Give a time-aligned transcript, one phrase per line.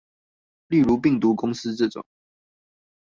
[0.69, 2.03] 例如病毒公司這種